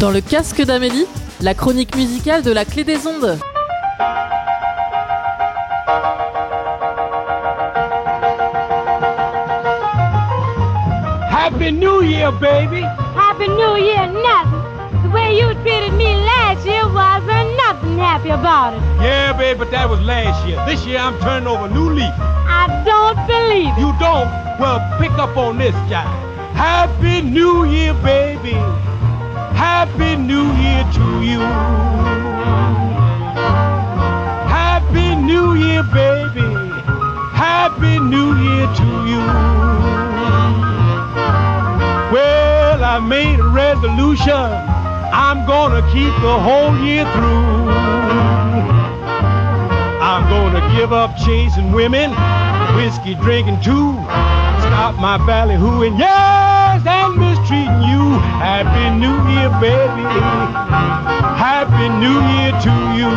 [0.00, 1.04] Dans le casque d'Amélie,
[1.42, 3.38] la chronique musicale de la clé des ondes.
[11.30, 12.80] Happy New Year, baby.
[13.14, 15.02] Happy New Year, nothing.
[15.02, 18.80] The way you treated me last year wasn't nothing happy about it.
[19.02, 20.64] Yeah, baby, but that was last year.
[20.64, 22.14] This year I'm turning over a new leaf.
[22.48, 23.80] I don't believe it.
[23.80, 24.30] You don't?
[24.58, 26.08] Well, pick up on this, guy.
[26.54, 28.56] Happy New Year, baby.
[29.60, 31.40] Happy New Year to you.
[34.48, 36.48] Happy New Year, baby.
[37.34, 39.22] Happy New Year to you.
[42.10, 44.32] Well, I made a resolution.
[44.32, 47.68] I'm gonna keep the whole year through.
[50.10, 52.12] I'm gonna give up chasing women,
[52.76, 53.92] whiskey drinking too.
[54.64, 55.98] Stop my ballyhooing,
[56.84, 58.18] yes, and mistreating you.
[58.40, 60.06] Happy New Year, baby.
[61.36, 63.10] Happy New Year to you.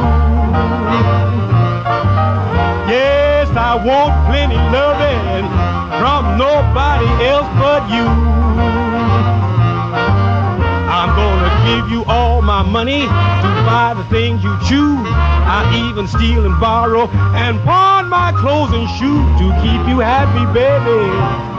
[2.90, 5.48] Yes, I want plenty loving
[6.00, 8.08] from nobody else but you.
[10.90, 15.08] I'm gonna give you all my money to buy the things you choose.
[15.46, 20.46] I even steal and borrow and pawn my clothes and shoes to keep you happy,
[20.54, 21.53] baby.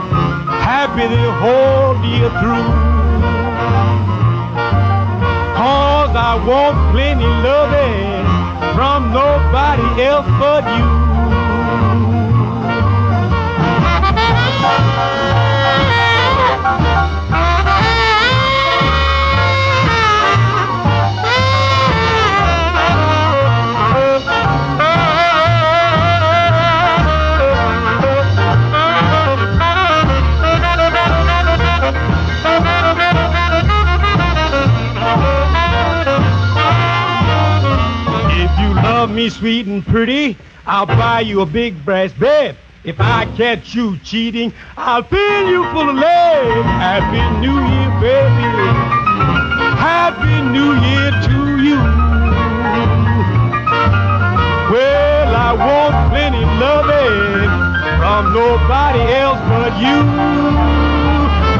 [0.65, 2.69] Happy the whole year through.
[5.53, 8.25] Cause I want plenty loving
[8.73, 11.04] from nobody else but you.
[39.29, 42.57] Sweet and pretty, I'll buy you a big brass bed.
[42.83, 46.65] If I catch you cheating, I'll fill you full of lead.
[46.77, 48.49] Happy New Year, baby.
[49.81, 51.77] Happy New Year to you.
[54.71, 57.49] Well, I want plenty loving
[57.97, 59.97] from nobody else but you.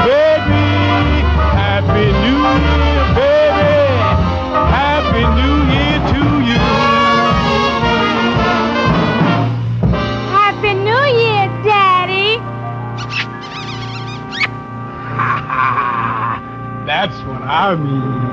[0.05, 0.65] Baby,
[1.57, 2.94] Happy New Year,
[16.85, 18.24] That's what I mean.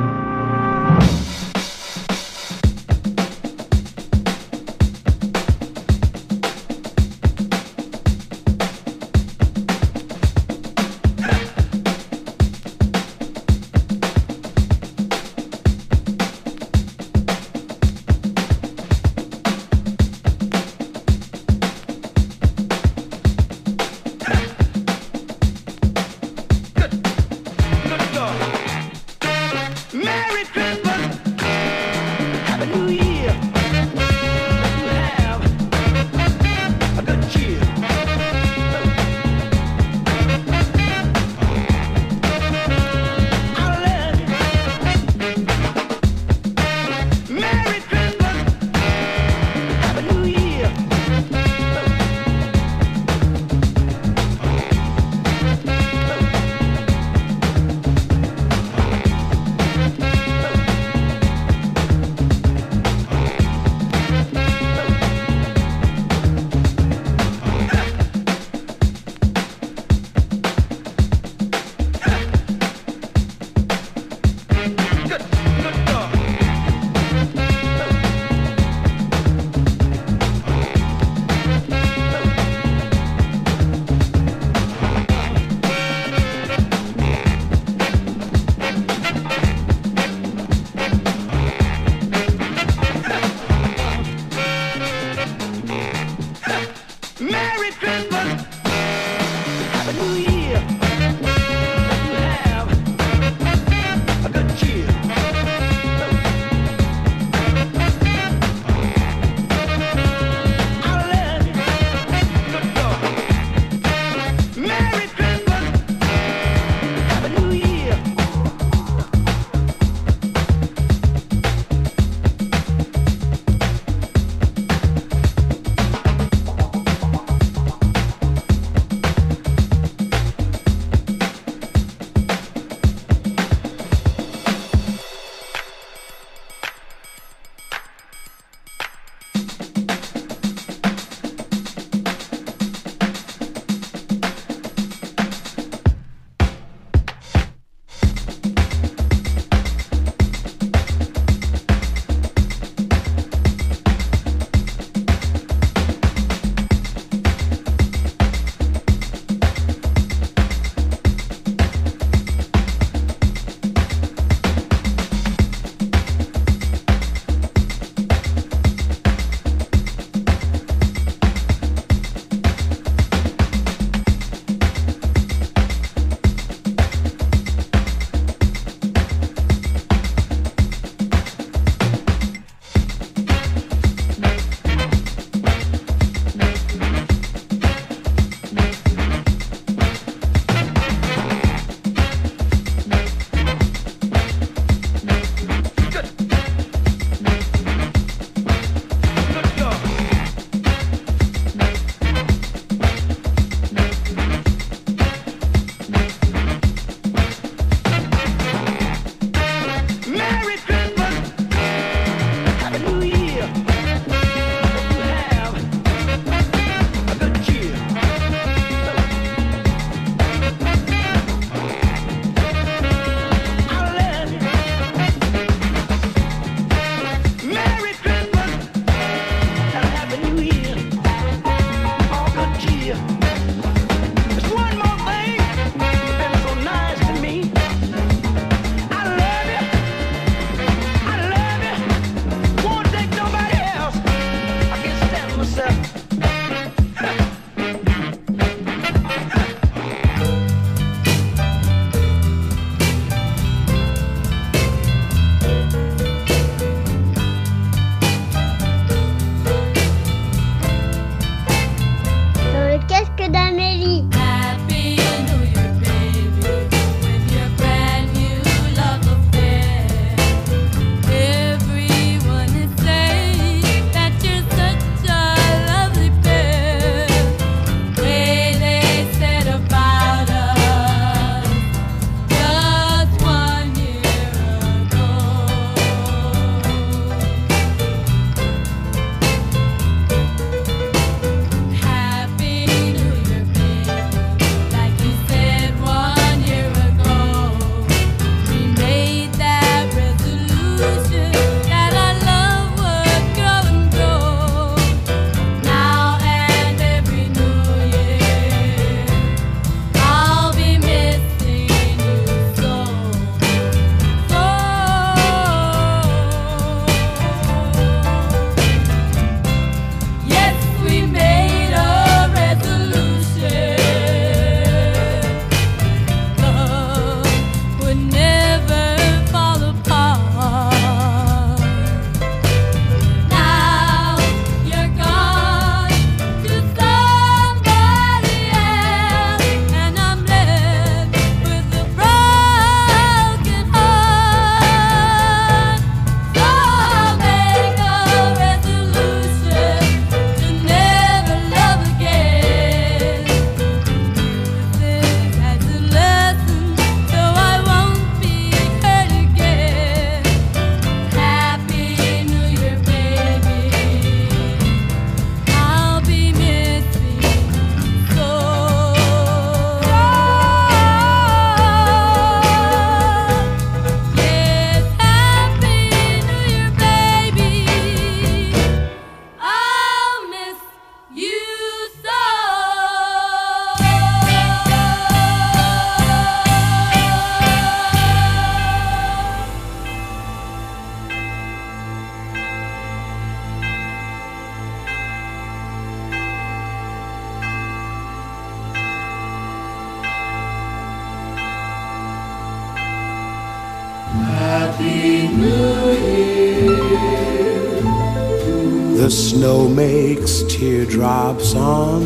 [409.02, 412.02] The snow makes teardrops on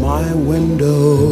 [0.00, 1.26] my window.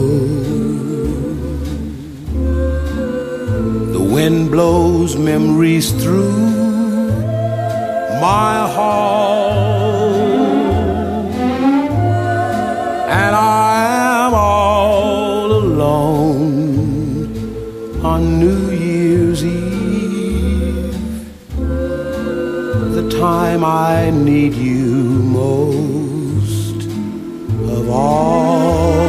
[3.93, 6.41] The wind blows memories through
[8.21, 9.58] my hall,
[23.19, 24.95] time I need you
[25.43, 26.83] most
[27.77, 29.03] of all.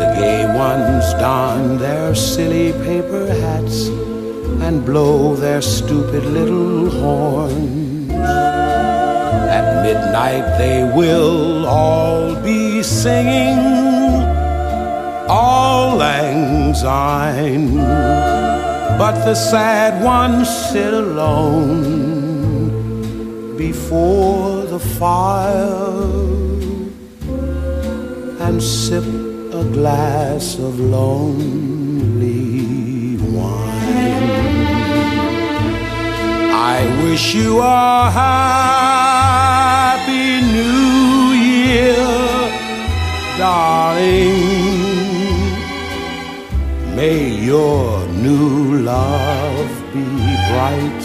[0.00, 3.86] The gay ones don their silly paper hats
[4.60, 8.12] and blow their stupid little horns.
[9.58, 13.60] At midnight they will all be singing
[15.28, 18.51] auld lang syne,
[18.98, 21.82] but the sad ones sit alone
[23.56, 26.12] before the fire
[28.46, 29.04] and sip
[29.52, 32.42] a glass of lonely
[33.34, 34.66] wine.
[36.74, 39.46] I wish you a happy
[40.56, 42.04] new year,
[43.38, 44.61] darling.
[47.02, 50.06] May your new love be
[50.50, 51.04] bright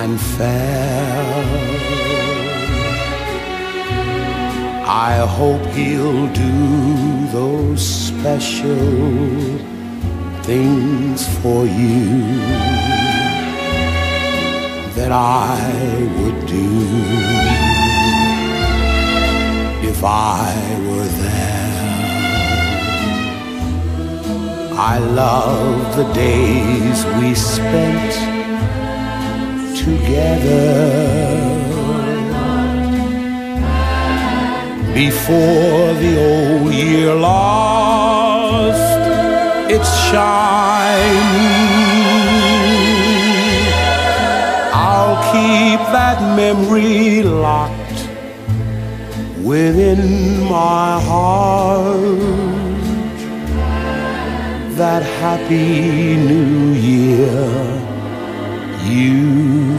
[0.00, 1.44] and fair.
[4.84, 8.88] I hope he'll do those special
[10.42, 12.08] things for you
[14.98, 15.56] that I
[16.16, 16.68] would do
[19.88, 20.87] if I
[24.80, 28.14] I love the days we spent
[29.76, 30.68] together
[34.94, 38.78] before the old year lost
[39.68, 41.26] its shine.
[44.72, 48.00] I'll keep that memory locked
[49.42, 52.47] within my heart.
[54.78, 57.34] That happy new year.
[58.86, 59.77] You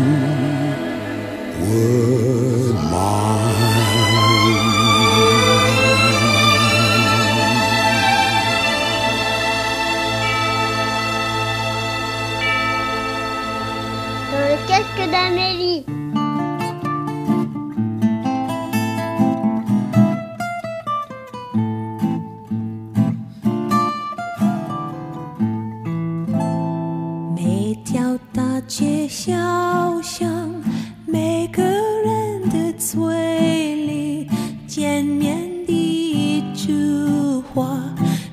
[37.42, 37.80] 话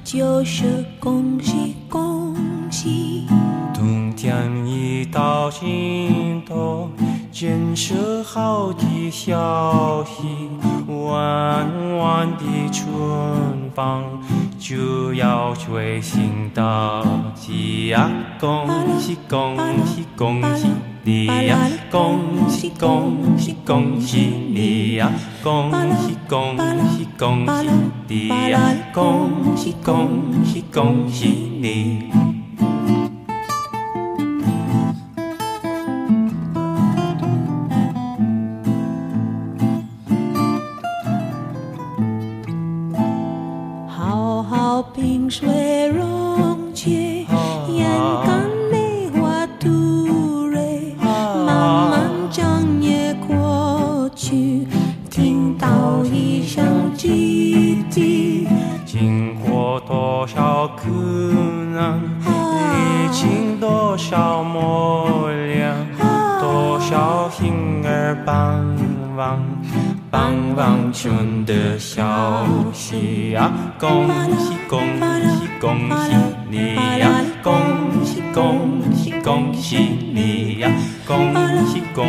[0.04, 2.34] 就是恭喜恭
[2.70, 3.26] 喜。
[3.74, 6.90] 冬天一到尽头，
[7.30, 10.48] 建设好的消息，
[10.88, 12.90] 弯弯的春
[13.74, 14.02] 风
[14.58, 17.02] 就要吹醒大
[17.34, 18.10] 地呀！
[18.40, 18.66] 恭
[18.98, 20.66] 喜恭喜恭喜
[21.06, 21.70] 你呀！
[21.88, 25.12] 恭喜恭喜恭喜你呀！
[25.40, 25.70] 恭
[26.02, 26.58] 喜恭
[26.98, 27.70] 喜恭喜
[28.08, 28.60] 你呀！
[28.92, 30.08] 恭喜恭
[30.44, 31.28] 喜恭喜
[31.60, 32.45] 你！
[61.76, 62.00] 难，
[62.72, 65.74] 历经多少磨练，
[66.40, 68.64] 多少心儿盼
[69.14, 69.38] 望，
[70.10, 73.52] 盼望春的消息呀！
[73.78, 74.80] 恭喜恭
[75.38, 76.16] 喜恭喜
[76.48, 77.10] 你呀！
[77.42, 77.52] 恭
[78.02, 79.76] 喜恭喜恭喜
[80.14, 80.70] 你呀！
[81.06, 81.30] 恭
[81.66, 82.06] 喜恭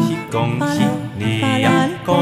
[0.00, 0.82] 喜恭喜
[1.18, 1.70] 你呀！
[2.06, 2.16] 恭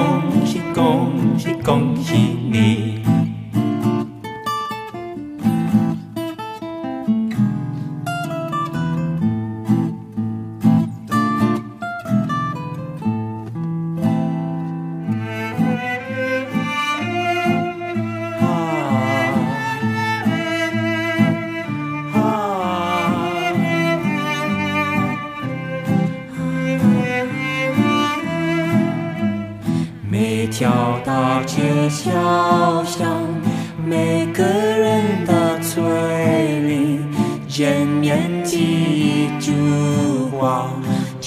[0.45, 2.17] 喜恭喜恭喜
[2.51, 3.08] 你！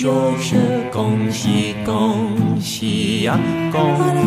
[0.02, 0.56] 就是
[0.92, 3.40] 恭喜恭喜呀
[3.72, 3.80] 恭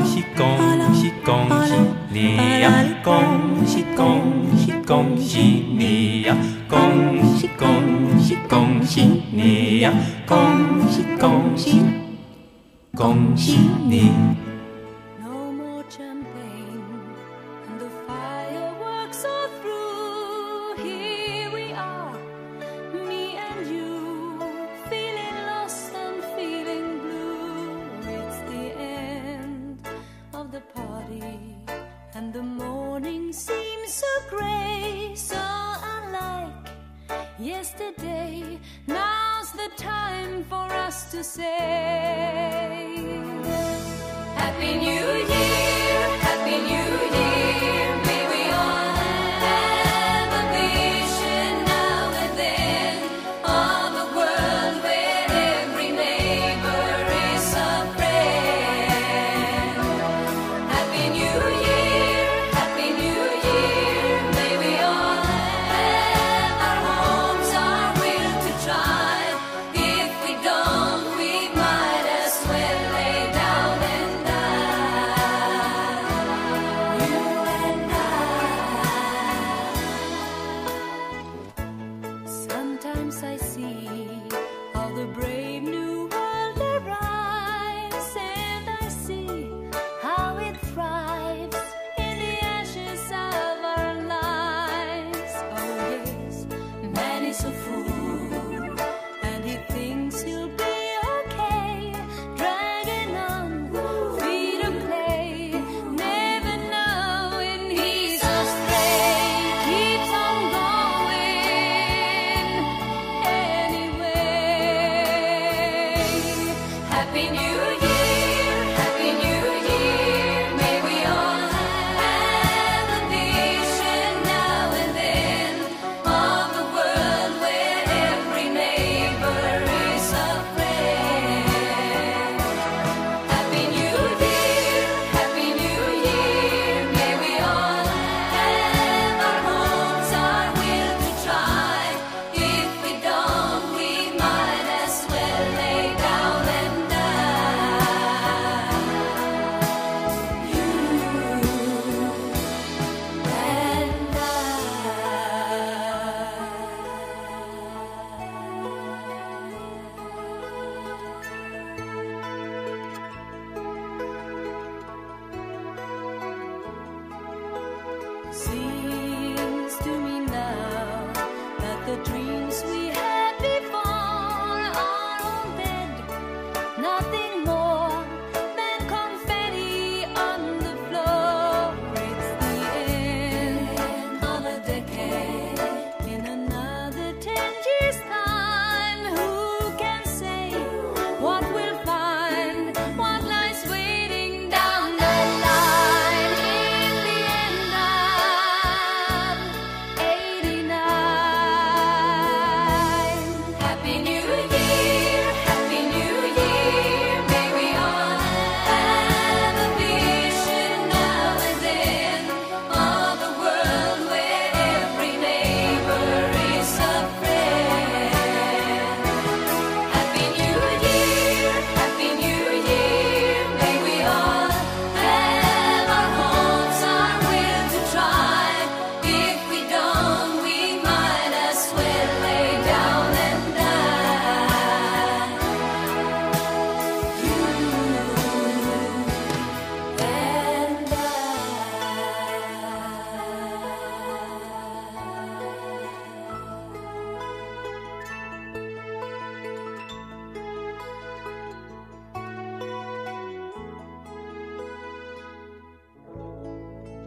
[0.05, 0.47] 喜恭
[0.95, 1.75] 喜恭喜
[2.13, 4.23] 你呀恭喜恭
[4.57, 6.37] 喜恭喜你呀
[6.69, 6.79] 恭
[7.37, 7.67] 喜恭
[8.21, 9.93] 喜恭喜你呀
[10.25, 10.39] 恭
[10.89, 11.81] 喜恭喜
[12.95, 14.13] 恭喜你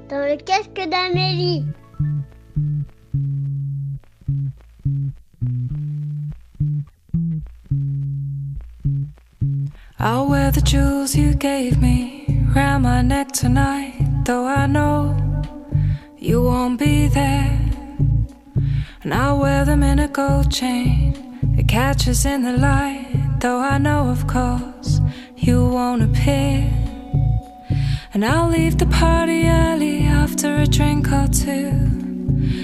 [0.10, 1.66] dans le casque d'Amélie.
[10.00, 13.94] I'll wear the jewels you gave me round my neck tonight,
[14.26, 15.16] though I know
[16.18, 17.60] you won't be there.
[19.04, 21.14] And I'll wear them in a gold chain
[21.56, 25.02] that catches in the light, though I know, of course,
[25.36, 26.77] you won't appear.
[28.18, 31.70] And I'll leave the party early after a drink or two.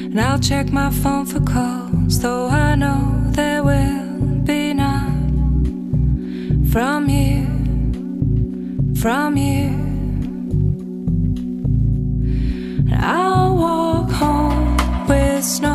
[0.10, 7.08] And I'll check my phone for calls, though I know there will be none from
[7.08, 7.46] you,
[9.00, 9.68] from you.
[12.90, 15.73] And I'll walk home with snow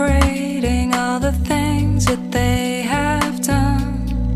[0.00, 4.32] celebrating all the things that they have done.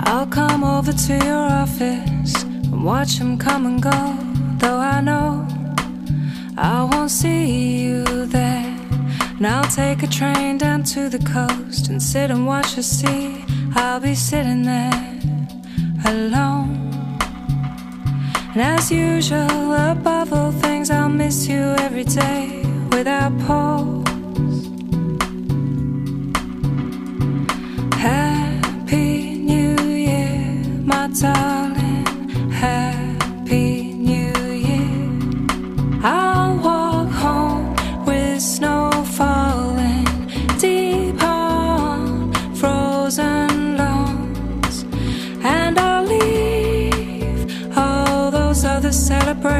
[0.00, 4.16] I'll come over to your office and watch them come and go.
[4.58, 5.46] Though I know
[6.56, 8.78] I won't see you there.
[9.38, 13.44] And I'll take a train down to the coast and sit and watch the sea.
[13.74, 15.11] I'll be sitting there
[16.04, 16.78] alone.
[18.54, 24.01] And as usual, above all things, I'll miss you every day without pause.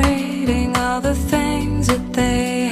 [0.03, 2.72] Celebrating all the things that they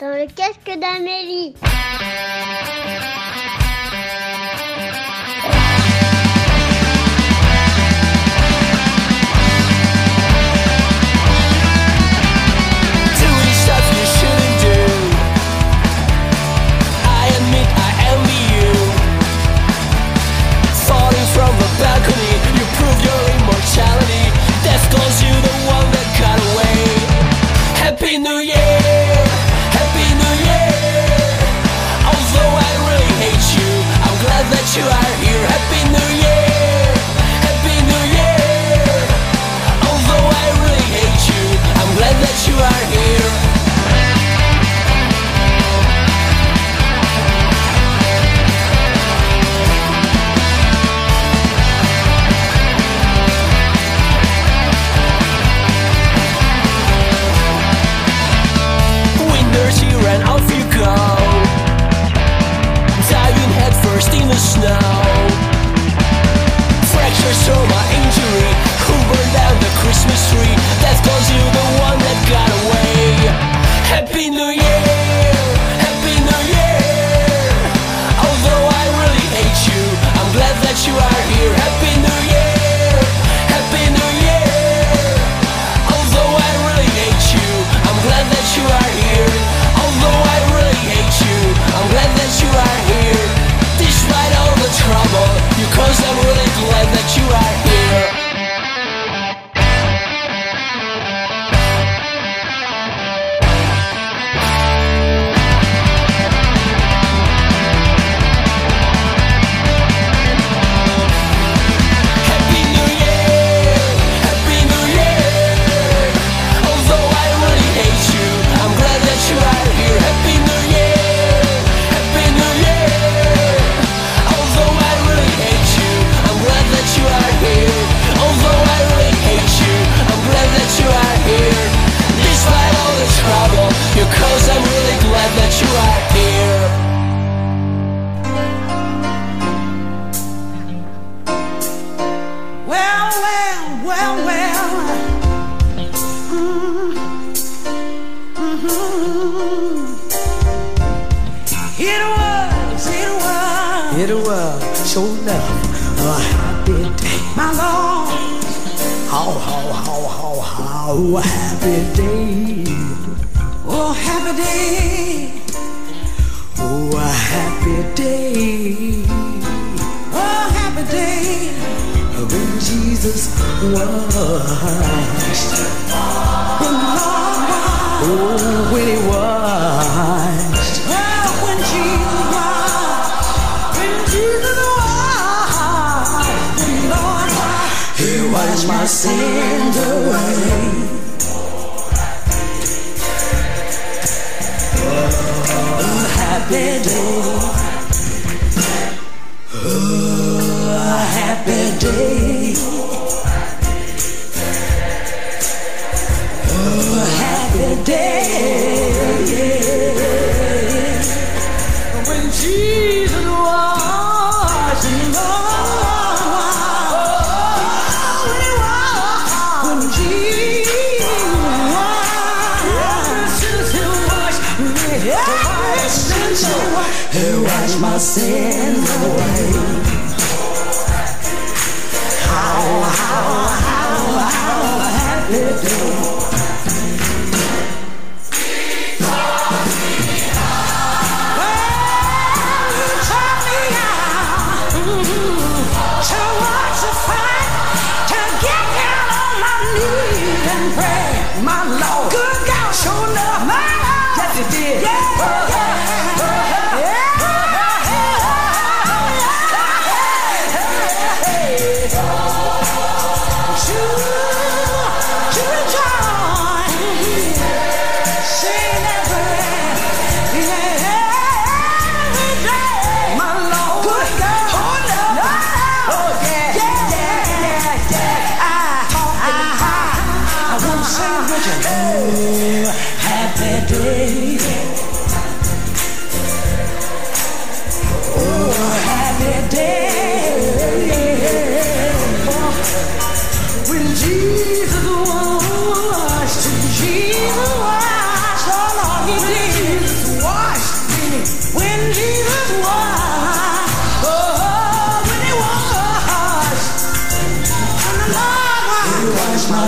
[0.00, 1.54] Dans le casque d'Amélie.
[34.80, 35.69] You are here.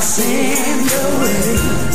[0.02, 1.91] send way.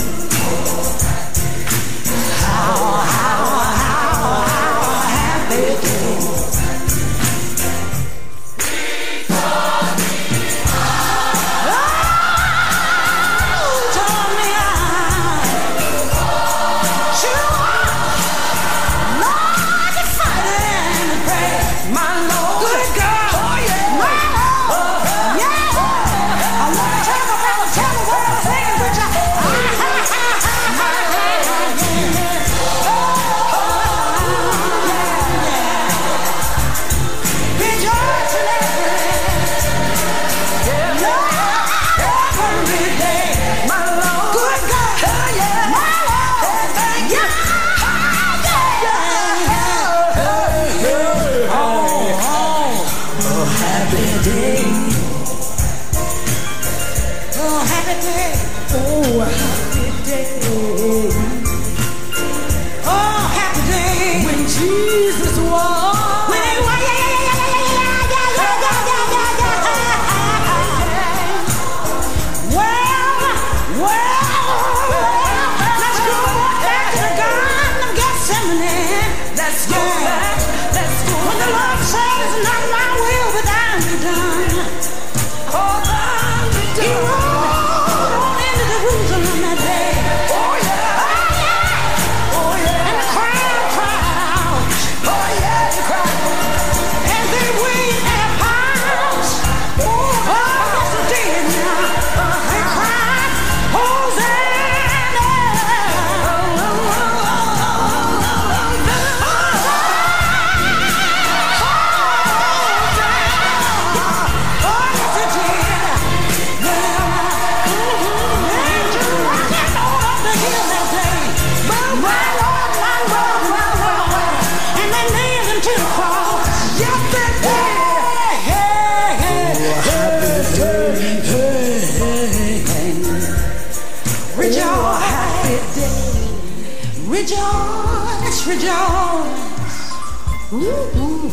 [138.60, 140.54] jaws.
[140.54, 141.30] Ooh, ooh,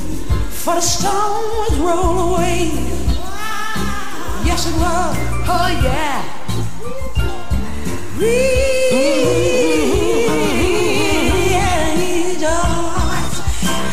[0.51, 2.71] for the stones roll away.
[4.45, 5.17] Yes, it was.
[5.47, 6.23] Oh, yeah.
[12.25, 12.41] Rejoice.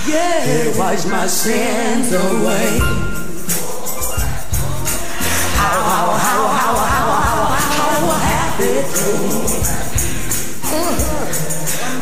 [0.07, 2.79] Yeah, It wipes my sins away.
[5.57, 9.90] How, how, how, how, how, how, how happy.